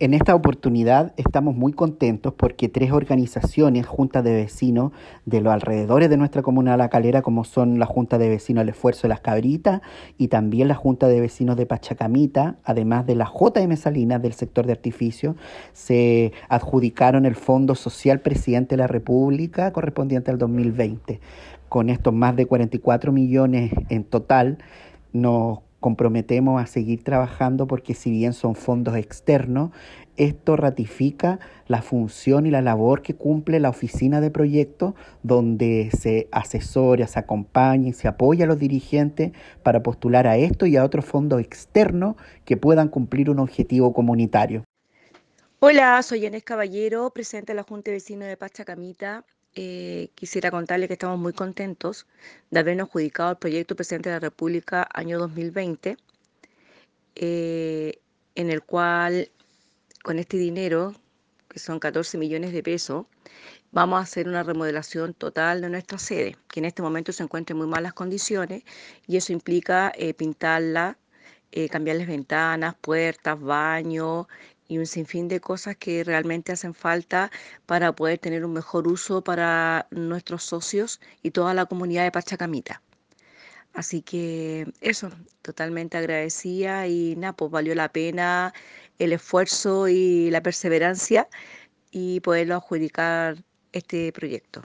En 0.00 0.12
esta 0.12 0.34
oportunidad 0.34 1.12
estamos 1.16 1.54
muy 1.54 1.72
contentos 1.72 2.34
porque 2.36 2.68
tres 2.68 2.90
organizaciones, 2.90 3.86
juntas 3.86 4.24
de 4.24 4.34
vecinos 4.34 4.90
de 5.24 5.40
los 5.40 5.52
alrededores 5.52 6.10
de 6.10 6.16
nuestra 6.16 6.42
comuna 6.42 6.76
La 6.76 6.88
Calera, 6.88 7.22
como 7.22 7.44
son 7.44 7.78
la 7.78 7.86
Junta 7.86 8.18
de 8.18 8.28
Vecinos 8.28 8.62
del 8.62 8.70
Esfuerzo 8.70 9.02
de 9.02 9.10
las 9.10 9.20
Cabritas 9.20 9.82
y 10.18 10.26
también 10.26 10.66
la 10.66 10.74
Junta 10.74 11.06
de 11.06 11.20
Vecinos 11.20 11.56
de 11.56 11.66
Pachacamita, 11.66 12.56
además 12.64 13.06
de 13.06 13.14
la 13.14 13.30
JM 13.32 13.76
Salinas 13.76 14.20
del 14.20 14.32
sector 14.32 14.66
de 14.66 14.72
artificio, 14.72 15.36
se 15.72 16.32
adjudicaron 16.48 17.24
el 17.24 17.36
Fondo 17.36 17.76
Social 17.76 18.18
Presidente 18.18 18.74
de 18.74 18.78
la 18.78 18.88
República 18.88 19.72
correspondiente 19.72 20.32
al 20.32 20.38
2020. 20.38 21.20
Con 21.68 21.88
estos 21.88 22.12
más 22.12 22.34
de 22.34 22.46
44 22.46 23.12
millones 23.12 23.70
en 23.90 24.02
total, 24.02 24.58
nos 25.12 25.60
comprometemos 25.84 26.62
a 26.62 26.66
seguir 26.66 27.04
trabajando 27.04 27.66
porque 27.66 27.92
si 27.92 28.10
bien 28.10 28.32
son 28.32 28.54
fondos 28.54 28.96
externos, 28.96 29.70
esto 30.16 30.56
ratifica 30.56 31.40
la 31.68 31.82
función 31.82 32.46
y 32.46 32.50
la 32.50 32.62
labor 32.62 33.02
que 33.02 33.14
cumple 33.14 33.60
la 33.60 33.68
oficina 33.68 34.22
de 34.22 34.30
proyectos, 34.30 34.94
donde 35.22 35.90
se 35.94 36.26
asesora, 36.32 37.06
se 37.06 37.18
acompaña 37.18 37.90
y 37.90 37.92
se 37.92 38.08
apoya 38.08 38.46
a 38.46 38.48
los 38.48 38.58
dirigentes 38.58 39.32
para 39.62 39.82
postular 39.82 40.26
a 40.26 40.38
esto 40.38 40.64
y 40.64 40.78
a 40.78 40.84
otros 40.84 41.04
fondos 41.04 41.38
externos 41.42 42.16
que 42.46 42.56
puedan 42.56 42.88
cumplir 42.88 43.28
un 43.28 43.40
objetivo 43.40 43.92
comunitario. 43.92 44.64
Hola, 45.60 46.02
soy 46.02 46.24
Inés 46.24 46.44
Caballero, 46.44 47.10
presidente 47.10 47.52
de 47.52 47.56
la 47.56 47.62
Junta 47.62 47.90
de 47.90 47.96
Vecinos 47.96 48.26
de 48.26 48.38
Pachacamita. 48.38 49.26
Eh, 49.56 50.10
quisiera 50.16 50.50
contarle 50.50 50.88
que 50.88 50.94
estamos 50.94 51.18
muy 51.18 51.32
contentos 51.32 52.06
de 52.50 52.58
habernos 52.58 52.88
adjudicado 52.88 53.30
el 53.30 53.36
proyecto 53.36 53.76
Presidente 53.76 54.08
de 54.08 54.16
la 54.16 54.20
República 54.20 54.88
año 54.92 55.16
2020, 55.20 55.96
eh, 57.14 58.00
en 58.34 58.50
el 58.50 58.62
cual 58.62 59.30
con 60.02 60.18
este 60.18 60.38
dinero, 60.38 60.94
que 61.48 61.60
son 61.60 61.78
14 61.78 62.18
millones 62.18 62.52
de 62.52 62.64
pesos, 62.64 63.06
vamos 63.70 64.00
a 64.00 64.02
hacer 64.02 64.26
una 64.26 64.42
remodelación 64.42 65.14
total 65.14 65.60
de 65.60 65.70
nuestra 65.70 65.98
sede, 65.98 66.36
que 66.48 66.58
en 66.58 66.66
este 66.66 66.82
momento 66.82 67.12
se 67.12 67.22
encuentra 67.22 67.54
en 67.54 67.58
muy 67.58 67.68
malas 67.68 67.92
condiciones 67.94 68.64
y 69.06 69.18
eso 69.18 69.32
implica 69.32 69.92
eh, 69.96 70.14
pintarla, 70.14 70.98
cambiarles 71.70 72.08
ventanas, 72.08 72.74
puertas, 72.80 73.40
baños, 73.40 74.26
y 74.68 74.78
un 74.78 74.86
sinfín 74.86 75.28
de 75.28 75.40
cosas 75.40 75.76
que 75.76 76.04
realmente 76.04 76.52
hacen 76.52 76.74
falta 76.74 77.30
para 77.66 77.94
poder 77.94 78.18
tener 78.18 78.44
un 78.44 78.52
mejor 78.52 78.88
uso 78.88 79.22
para 79.22 79.86
nuestros 79.90 80.44
socios 80.44 81.00
y 81.22 81.30
toda 81.30 81.54
la 81.54 81.66
comunidad 81.66 82.04
de 82.04 82.12
Pachacamita. 82.12 82.82
Así 83.74 84.02
que 84.02 84.72
eso, 84.80 85.10
totalmente 85.42 85.98
agradecida 85.98 86.86
y 86.86 87.16
nada, 87.16 87.32
pues 87.34 87.50
valió 87.50 87.74
la 87.74 87.90
pena 87.90 88.54
el 88.98 89.12
esfuerzo 89.12 89.88
y 89.88 90.30
la 90.30 90.42
perseverancia 90.42 91.28
y 91.90 92.20
poderlo 92.20 92.54
adjudicar 92.56 93.42
este 93.72 94.12
proyecto. 94.12 94.62